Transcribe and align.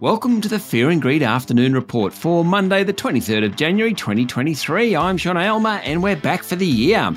Welcome 0.00 0.40
to 0.42 0.48
the 0.48 0.60
Fear 0.60 0.90
and 0.90 1.02
Greed 1.02 1.24
Afternoon 1.24 1.72
Report 1.72 2.12
for 2.12 2.44
Monday, 2.44 2.84
the 2.84 2.92
23rd 2.92 3.44
of 3.44 3.56
January 3.56 3.92
2023. 3.92 4.94
I'm 4.94 5.16
Sean 5.16 5.36
Aylmer 5.36 5.80
and 5.82 6.00
we're 6.00 6.14
back 6.14 6.44
for 6.44 6.54
the 6.54 6.64
year. 6.64 7.10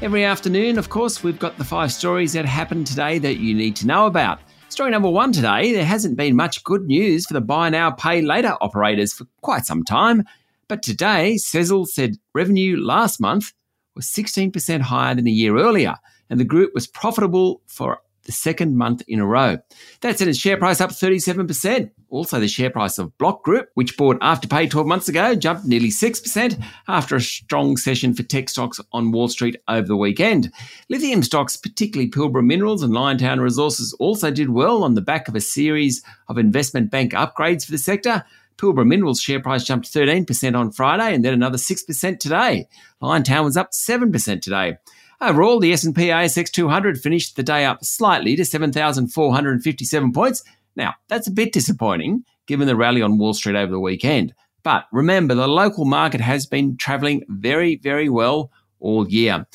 Every 0.00 0.22
afternoon, 0.24 0.78
of 0.78 0.90
course, 0.90 1.24
we've 1.24 1.40
got 1.40 1.58
the 1.58 1.64
five 1.64 1.92
stories 1.92 2.32
that 2.34 2.44
happened 2.44 2.86
today 2.86 3.18
that 3.18 3.38
you 3.38 3.52
need 3.52 3.74
to 3.76 3.86
know 3.88 4.06
about. 4.06 4.38
Story 4.68 4.92
number 4.92 5.10
one 5.10 5.32
today 5.32 5.72
there 5.72 5.84
hasn't 5.84 6.16
been 6.16 6.36
much 6.36 6.62
good 6.62 6.82
news 6.82 7.26
for 7.26 7.34
the 7.34 7.40
buy 7.40 7.68
now, 7.68 7.90
pay 7.90 8.22
later 8.22 8.56
operators 8.60 9.12
for 9.12 9.26
quite 9.40 9.66
some 9.66 9.82
time. 9.82 10.22
But 10.68 10.84
today, 10.84 11.34
Sezzle 11.34 11.88
said 11.88 12.14
revenue 12.32 12.76
last 12.76 13.20
month 13.20 13.52
was 13.96 14.06
16% 14.06 14.82
higher 14.82 15.16
than 15.16 15.26
a 15.26 15.32
year 15.32 15.58
earlier, 15.58 15.96
and 16.30 16.38
the 16.38 16.44
group 16.44 16.74
was 16.74 16.86
profitable 16.86 17.60
for 17.66 18.02
the 18.24 18.32
second 18.32 18.76
month 18.76 19.02
in 19.08 19.20
a 19.20 19.26
row. 19.26 19.58
That 20.00 20.18
said, 20.18 20.28
its 20.28 20.38
share 20.38 20.56
price 20.56 20.80
up 20.80 20.90
37%. 20.90 21.90
Also, 22.08 22.40
the 22.40 22.48
share 22.48 22.70
price 22.70 22.98
of 22.98 23.16
Block 23.18 23.42
Group, 23.44 23.68
which 23.74 23.96
bought 23.96 24.18
Afterpay 24.20 24.70
12 24.70 24.86
months 24.86 25.08
ago, 25.08 25.34
jumped 25.34 25.64
nearly 25.64 25.90
6% 25.90 26.62
after 26.88 27.16
a 27.16 27.20
strong 27.20 27.76
session 27.76 28.14
for 28.14 28.22
tech 28.22 28.48
stocks 28.48 28.80
on 28.92 29.12
Wall 29.12 29.28
Street 29.28 29.56
over 29.68 29.86
the 29.86 29.96
weekend. 29.96 30.52
Lithium 30.88 31.22
stocks, 31.22 31.56
particularly 31.56 32.10
Pilbara 32.10 32.44
Minerals 32.44 32.82
and 32.82 32.92
Liontown 32.92 33.40
Resources, 33.40 33.92
also 33.94 34.30
did 34.30 34.50
well 34.50 34.82
on 34.82 34.94
the 34.94 35.00
back 35.00 35.28
of 35.28 35.36
a 35.36 35.40
series 35.40 36.02
of 36.28 36.36
investment 36.36 36.90
bank 36.90 37.12
upgrades 37.12 37.64
for 37.64 37.72
the 37.72 37.78
sector. 37.78 38.24
Pilbara 38.60 38.86
Minerals 38.86 39.20
share 39.20 39.40
price 39.40 39.64
jumped 39.64 39.90
13% 39.90 40.58
on 40.58 40.70
Friday 40.70 41.14
and 41.14 41.24
then 41.24 41.32
another 41.32 41.56
6% 41.56 42.18
today. 42.18 42.68
Liontown 43.00 43.44
was 43.44 43.56
up 43.56 43.70
7% 43.70 44.42
today. 44.42 44.76
Overall, 45.22 45.60
the 45.60 45.72
S&P 45.72 46.06
ASX 46.06 46.50
200 46.50 46.98
finished 46.98 47.36
the 47.36 47.42
day 47.42 47.66
up 47.66 47.84
slightly 47.84 48.36
to 48.36 48.44
7,457 48.44 50.12
points. 50.12 50.42
Now, 50.76 50.94
that's 51.08 51.26
a 51.26 51.32
bit 51.32 51.52
disappointing 51.52 52.24
given 52.46 52.66
the 52.66 52.74
rally 52.74 53.02
on 53.02 53.18
Wall 53.18 53.34
Street 53.34 53.54
over 53.54 53.70
the 53.70 53.78
weekend. 53.78 54.34
But 54.62 54.86
remember, 54.92 55.34
the 55.34 55.46
local 55.46 55.84
market 55.84 56.22
has 56.22 56.46
been 56.46 56.76
travelling 56.78 57.22
very, 57.28 57.76
very 57.76 58.08
well 58.08 58.50
all 58.80 59.08
year. 59.08 59.46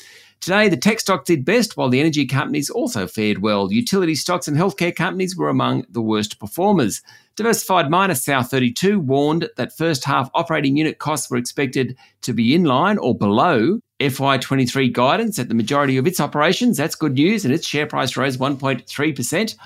Today, 0.46 0.68
the 0.68 0.76
tech 0.76 1.00
stocks 1.00 1.26
did 1.26 1.44
best, 1.44 1.76
while 1.76 1.88
the 1.88 1.98
energy 1.98 2.24
companies 2.24 2.70
also 2.70 3.08
fared 3.08 3.38
well. 3.38 3.72
Utility 3.72 4.14
stocks 4.14 4.46
and 4.46 4.56
healthcare 4.56 4.94
companies 4.94 5.36
were 5.36 5.48
among 5.48 5.84
the 5.90 6.00
worst 6.00 6.38
performers. 6.38 7.02
Diversified 7.34 7.90
miner 7.90 8.14
South32 8.14 8.96
warned 8.98 9.48
that 9.56 9.76
first 9.76 10.04
half 10.04 10.30
operating 10.34 10.76
unit 10.76 11.00
costs 11.00 11.28
were 11.28 11.36
expected 11.36 11.96
to 12.22 12.32
be 12.32 12.54
in 12.54 12.62
line 12.62 12.96
or 12.96 13.18
below 13.18 13.80
FY23 13.98 14.92
guidance 14.92 15.40
at 15.40 15.48
the 15.48 15.54
majority 15.56 15.96
of 15.96 16.06
its 16.06 16.20
operations. 16.20 16.76
That's 16.76 16.94
good 16.94 17.14
news, 17.14 17.44
and 17.44 17.52
its 17.52 17.66
share 17.66 17.88
price 17.88 18.16
rose 18.16 18.36
1.3%. 18.36 19.56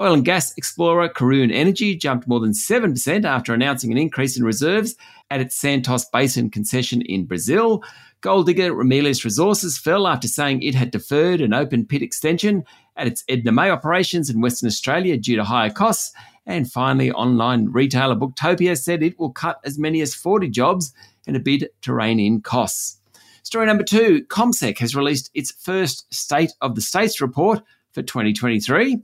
Oil 0.00 0.14
and 0.14 0.24
gas 0.24 0.56
explorer 0.56 1.08
Karoon 1.08 1.52
Energy 1.52 1.96
jumped 1.96 2.28
more 2.28 2.38
than 2.38 2.52
7% 2.52 3.24
after 3.24 3.52
announcing 3.52 3.90
an 3.90 3.98
increase 3.98 4.38
in 4.38 4.44
reserves 4.44 4.94
at 5.28 5.40
its 5.40 5.56
Santos 5.56 6.04
Basin 6.04 6.50
concession 6.50 7.02
in 7.02 7.24
Brazil. 7.24 7.82
Gold 8.20 8.46
digger 8.46 8.72
Ramelius 8.72 9.24
Resources 9.24 9.76
fell 9.76 10.06
after 10.06 10.28
saying 10.28 10.62
it 10.62 10.76
had 10.76 10.92
deferred 10.92 11.40
an 11.40 11.52
open 11.52 11.84
pit 11.84 12.00
extension 12.00 12.64
at 12.96 13.08
its 13.08 13.24
Edna 13.28 13.50
May 13.50 13.70
operations 13.70 14.30
in 14.30 14.40
Western 14.40 14.68
Australia 14.68 15.16
due 15.16 15.34
to 15.34 15.42
higher 15.42 15.70
costs. 15.70 16.14
And 16.46 16.70
finally, 16.70 17.10
online 17.10 17.66
retailer 17.72 18.14
Booktopia 18.14 18.78
said 18.78 19.02
it 19.02 19.18
will 19.18 19.32
cut 19.32 19.60
as 19.64 19.80
many 19.80 20.00
as 20.00 20.14
40 20.14 20.48
jobs 20.48 20.94
in 21.26 21.34
a 21.34 21.40
bid 21.40 21.70
to 21.82 21.92
rein 21.92 22.20
in 22.20 22.40
costs. 22.40 23.00
Story 23.42 23.66
number 23.66 23.84
two 23.84 24.24
CommSec 24.26 24.78
has 24.78 24.94
released 24.94 25.30
its 25.34 25.50
first 25.50 26.12
State 26.14 26.52
of 26.60 26.76
the 26.76 26.82
States 26.82 27.20
report 27.20 27.62
for 27.92 28.02
2023, 28.02 29.02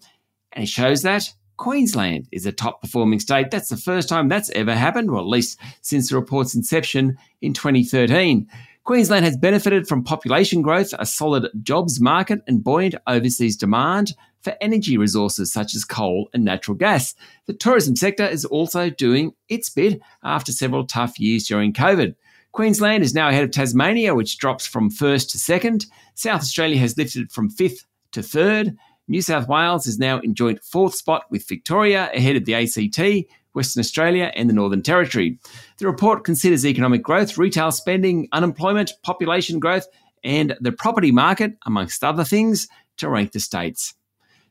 and 0.54 0.64
it 0.64 0.68
shows 0.68 1.02
that 1.02 1.28
Queensland 1.56 2.28
is 2.32 2.46
a 2.46 2.52
top 2.52 2.80
performing 2.80 3.20
state. 3.20 3.50
That's 3.50 3.68
the 3.68 3.76
first 3.76 4.08
time 4.08 4.28
that's 4.28 4.50
ever 4.50 4.74
happened, 4.74 5.10
or 5.10 5.18
at 5.18 5.26
least 5.26 5.58
since 5.82 6.08
the 6.08 6.16
report's 6.16 6.54
inception 6.54 7.16
in 7.40 7.52
2013. 7.52 8.48
Queensland 8.84 9.24
has 9.24 9.36
benefited 9.36 9.88
from 9.88 10.04
population 10.04 10.60
growth, 10.60 10.92
a 10.98 11.06
solid 11.06 11.48
jobs 11.62 12.00
market, 12.00 12.40
and 12.46 12.62
buoyant 12.62 12.94
overseas 13.06 13.56
demand 13.56 14.14
for 14.42 14.54
energy 14.60 14.98
resources 14.98 15.50
such 15.50 15.74
as 15.74 15.84
coal 15.84 16.28
and 16.34 16.44
natural 16.44 16.76
gas. 16.76 17.14
The 17.46 17.54
tourism 17.54 17.96
sector 17.96 18.26
is 18.26 18.44
also 18.44 18.90
doing 18.90 19.32
its 19.48 19.70
bit 19.70 20.00
after 20.22 20.52
several 20.52 20.86
tough 20.86 21.18
years 21.18 21.46
during 21.46 21.72
COVID. 21.72 22.14
Queensland 22.52 23.02
is 23.02 23.14
now 23.14 23.30
ahead 23.30 23.44
of 23.44 23.52
Tasmania, 23.52 24.14
which 24.14 24.38
drops 24.38 24.66
from 24.66 24.90
first 24.90 25.30
to 25.30 25.38
second. 25.38 25.86
South 26.14 26.42
Australia 26.42 26.78
has 26.78 26.98
lifted 26.98 27.32
from 27.32 27.48
fifth 27.48 27.86
to 28.12 28.22
third. 28.22 28.76
New 29.06 29.20
South 29.20 29.48
Wales 29.48 29.86
is 29.86 29.98
now 29.98 30.18
in 30.20 30.34
joint 30.34 30.62
fourth 30.64 30.94
spot 30.94 31.24
with 31.30 31.46
Victoria, 31.46 32.10
ahead 32.14 32.36
of 32.36 32.46
the 32.46 32.54
ACT, 32.54 33.28
Western 33.52 33.80
Australia, 33.80 34.32
and 34.34 34.48
the 34.48 34.54
Northern 34.54 34.82
Territory. 34.82 35.38
The 35.78 35.86
report 35.86 36.24
considers 36.24 36.64
economic 36.64 37.02
growth, 37.02 37.36
retail 37.36 37.70
spending, 37.70 38.28
unemployment, 38.32 38.92
population 39.02 39.58
growth, 39.58 39.86
and 40.24 40.56
the 40.60 40.72
property 40.72 41.12
market, 41.12 41.56
amongst 41.66 42.02
other 42.02 42.24
things, 42.24 42.66
to 42.96 43.10
rank 43.10 43.32
the 43.32 43.40
states. 43.40 43.94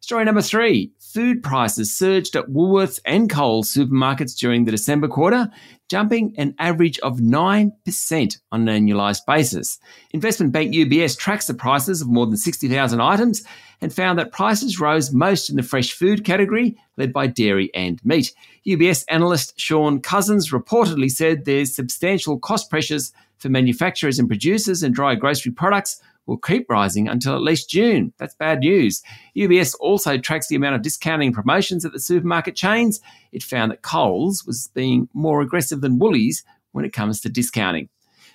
Story 0.02 0.26
number 0.26 0.42
three 0.42 0.92
food 1.00 1.42
prices 1.42 1.98
surged 1.98 2.36
at 2.36 2.50
Woolworths 2.50 3.00
and 3.06 3.30
Coles 3.30 3.74
supermarkets 3.74 4.38
during 4.38 4.66
the 4.66 4.72
December 4.72 5.08
quarter, 5.08 5.50
jumping 5.94 6.34
an 6.40 6.56
average 6.58 6.98
of 7.02 7.20
9% 7.20 8.38
on 8.52 8.68
an 8.68 8.84
annualized 8.84 9.22
basis. 9.28 9.78
Investment 10.10 10.52
bank 10.52 10.74
UBS 10.74 11.16
tracks 11.16 11.46
the 11.46 11.54
prices 11.54 12.02
of 12.02 12.08
more 12.08 12.26
than 12.26 12.36
60,000 12.36 13.00
items 13.00 13.44
and 13.80 13.94
found 13.94 14.18
that 14.18 14.32
prices 14.32 14.80
rose 14.80 15.14
most 15.14 15.52
in 15.52 15.56
the 15.56 15.62
fresh 15.62 15.92
food 15.92 16.26
category, 16.26 16.76
led 16.98 17.14
by 17.14 17.28
dairy 17.28 17.70
and 17.76 18.04
meat. 18.04 18.34
UBS 18.66 19.06
analyst 19.08 19.54
Shaun 19.60 20.02
Cousins 20.02 20.50
reportedly 20.50 21.12
said 21.12 21.46
there's 21.46 21.76
substantial 21.76 22.40
cost 22.40 22.72
pressures 22.72 23.14
for 23.38 23.50
manufacturers 23.50 24.18
and 24.18 24.28
producers 24.28 24.82
and 24.82 24.96
dry 24.96 25.14
grocery 25.14 25.52
products 25.52 26.02
will 26.26 26.38
keep 26.38 26.70
rising 26.70 27.08
until 27.08 27.36
at 27.36 27.42
least 27.42 27.70
June. 27.70 28.14
That's 28.18 28.36
bad 28.36 28.60
news. 28.60 29.02
UBS 29.36 29.76
also 29.80 30.18
tracks 30.18 30.48
the 30.48 30.56
amount 30.56 30.76
of 30.76 30.82
discounting 30.82 31.34
promotions 31.34 31.86
at 31.86 31.92
the 31.92 32.00
supermarket 32.00 32.56
chains. 32.56 33.02
It 33.32 33.44
found 33.44 33.72
that 33.72 33.82
Coles 33.82 34.46
was 34.46 34.70
being 34.74 35.10
more 35.14 35.42
aggressive 35.42 35.83
than 35.84 36.00
Woolies 36.00 36.44
when 36.72 36.86
it 36.86 36.94
comes 36.94 37.22
to 37.22 37.30
discounting. 37.30 37.90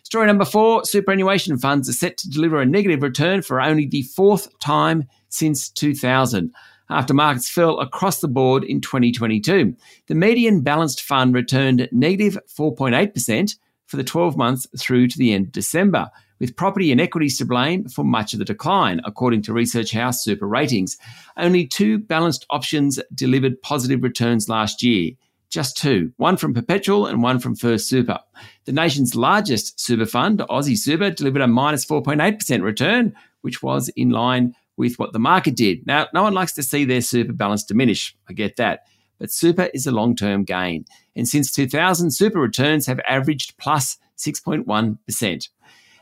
Story 0.04 0.26
number 0.26 0.44
four 0.44 0.84
superannuation 0.84 1.58
funds 1.58 1.88
are 1.88 1.92
set 1.92 2.16
to 2.18 2.30
deliver 2.30 2.60
a 2.60 2.66
negative 2.66 3.02
return 3.02 3.42
for 3.42 3.60
only 3.60 3.86
the 3.86 4.02
fourth 4.02 4.58
time 4.58 5.04
since 5.28 5.68
2000 5.68 6.54
after 6.90 7.14
markets 7.14 7.50
fell 7.50 7.78
across 7.80 8.20
the 8.20 8.28
board 8.28 8.64
in 8.64 8.80
2022. 8.80 9.76
The 10.06 10.14
median 10.14 10.62
balanced 10.62 11.02
fund 11.02 11.34
returned 11.34 11.88
negative 11.92 12.38
4.8% 12.48 13.56
for 13.86 13.96
the 13.96 14.04
12 14.04 14.36
months 14.36 14.66
through 14.78 15.08
to 15.08 15.18
the 15.18 15.32
end 15.32 15.46
of 15.46 15.52
December, 15.52 16.10
with 16.38 16.56
property 16.56 16.92
and 16.92 17.00
equities 17.00 17.36
to 17.38 17.44
blame 17.44 17.88
for 17.88 18.04
much 18.04 18.32
of 18.32 18.38
the 18.38 18.44
decline, 18.44 19.00
according 19.04 19.42
to 19.42 19.52
Research 19.52 19.92
House 19.92 20.22
Super 20.22 20.46
Ratings. 20.46 20.96
Only 21.36 21.66
two 21.66 21.98
balanced 21.98 22.46
options 22.50 23.00
delivered 23.14 23.60
positive 23.62 24.02
returns 24.02 24.48
last 24.48 24.82
year. 24.82 25.12
Just 25.50 25.76
two, 25.78 26.12
one 26.16 26.36
from 26.36 26.52
Perpetual 26.52 27.06
and 27.06 27.22
one 27.22 27.38
from 27.38 27.56
First 27.56 27.88
Super. 27.88 28.18
The 28.66 28.72
nation's 28.72 29.14
largest 29.14 29.80
super 29.80 30.04
fund, 30.04 30.40
Aussie 30.50 30.76
Super, 30.76 31.10
delivered 31.10 31.42
a 31.42 31.46
minus 31.46 31.86
4.8% 31.86 32.62
return, 32.62 33.14
which 33.40 33.62
was 33.62 33.88
in 33.90 34.10
line 34.10 34.54
with 34.76 34.98
what 34.98 35.12
the 35.12 35.18
market 35.18 35.56
did. 35.56 35.86
Now, 35.86 36.06
no 36.12 36.22
one 36.22 36.34
likes 36.34 36.52
to 36.54 36.62
see 36.62 36.84
their 36.84 37.00
super 37.00 37.32
balance 37.32 37.64
diminish. 37.64 38.14
I 38.28 38.34
get 38.34 38.56
that. 38.56 38.84
But 39.18 39.32
super 39.32 39.68
is 39.74 39.86
a 39.86 39.90
long 39.90 40.14
term 40.14 40.44
gain. 40.44 40.84
And 41.16 41.26
since 41.26 41.50
2000, 41.52 42.12
super 42.12 42.40
returns 42.40 42.86
have 42.86 43.00
averaged 43.08 43.56
plus 43.58 43.98
6.1. 44.18 44.98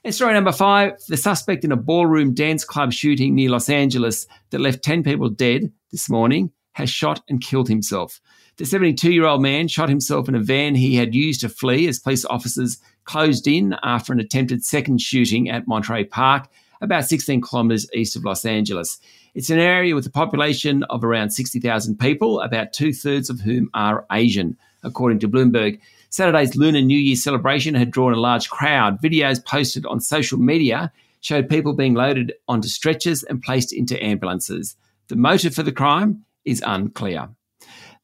And 0.05 0.15
story 0.15 0.35
number 0.35 0.53
five 0.53 0.93
the 1.09 1.17
suspect 1.17 1.65
in 1.65 1.73
a 1.73 1.77
ballroom 1.77 2.35
dance 2.35 2.65
club 2.65 2.93
shooting 2.93 3.35
near 3.35 3.51
Los 3.51 3.69
Angeles 3.69 4.27
that 4.51 4.61
left 4.61 4.85
10 4.85 5.03
people 5.03 5.29
dead 5.31 5.73
this 5.91 6.09
morning 6.09 6.53
has 6.73 6.91
shot 6.91 7.23
and 7.29 7.41
killed 7.41 7.69
himself. 7.69 8.21
The 8.59 8.65
72 8.65 9.13
year 9.13 9.27
old 9.27 9.43
man 9.43 9.69
shot 9.69 9.91
himself 9.91 10.31
in 10.31 10.35
a 10.35 10.41
van 10.41 10.75
he 10.75 10.97
had 10.97 11.15
used 11.15 11.43
to 11.43 11.49
flee 11.51 11.87
as 11.89 11.99
police 11.99 12.25
officers 12.25 12.79
closed 13.05 13.47
in 13.47 13.77
after 13.83 14.15
an 14.15 14.21
attempted 14.21 14.65
second 14.65 15.03
shooting 15.03 15.51
at 15.51 15.69
Monterey 15.69 16.05
Park, 16.05 16.49
about 16.81 17.05
16 17.05 17.43
kilometres 17.43 17.87
east 17.93 18.17
of 18.17 18.25
Los 18.25 18.47
Angeles. 18.47 18.99
It's 19.35 19.51
an 19.51 19.59
area 19.59 19.95
with 19.95 20.07
a 20.07 20.11
population 20.11 20.85
of 20.85 21.05
around 21.05 21.31
60,000 21.31 21.99
people, 21.99 22.41
about 22.41 22.73
two 22.73 22.95
thirds 22.95 23.29
of 23.29 23.41
whom 23.41 23.69
are 23.75 24.07
Asian, 24.11 24.57
according 24.83 25.19
to 25.19 25.29
Bloomberg. 25.29 25.79
Saturday's 26.09 26.57
Lunar 26.57 26.81
New 26.81 26.99
Year 26.99 27.17
celebration 27.17 27.75
had 27.75 27.91
drawn 27.91 28.15
a 28.15 28.21
large 28.21 28.49
crowd. 28.49 29.03
Videos 29.03 29.45
posted 29.45 29.85
on 29.85 30.01
social 30.01 30.39
media 30.39 30.91
showed 31.21 31.51
people 31.51 31.75
being 31.75 31.93
loaded 31.93 32.33
onto 32.49 32.69
stretchers 32.69 33.23
and 33.23 33.43
placed 33.43 33.75
into 33.75 34.03
ambulances. 34.03 34.77
The 35.09 35.17
motive 35.17 35.55
for 35.55 35.63
the 35.63 35.73
crime 35.73 36.25
is 36.47 36.63
unclear. 36.67 37.29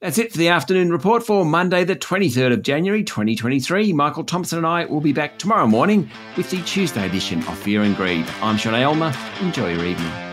That's 0.02 0.18
it 0.18 0.32
for 0.32 0.38
the 0.38 0.48
afternoon 0.48 0.90
report 0.90 1.24
for 1.24 1.44
Monday, 1.44 1.84
the 1.84 1.94
23rd 1.94 2.52
of 2.52 2.62
January 2.62 3.04
2023. 3.04 3.92
Michael 3.92 4.24
Thompson 4.24 4.58
and 4.58 4.66
I 4.66 4.84
will 4.84 5.00
be 5.00 5.12
back 5.12 5.38
tomorrow 5.38 5.68
morning 5.68 6.10
with 6.36 6.50
the 6.50 6.60
Tuesday 6.62 7.06
edition 7.06 7.38
of 7.46 7.56
Fear 7.56 7.82
and 7.82 7.94
Greed. 7.94 8.26
I'm 8.42 8.56
Sean 8.56 8.74
Aylmer. 8.74 9.14
Enjoy 9.40 9.72
your 9.72 9.84
evening. 9.84 10.31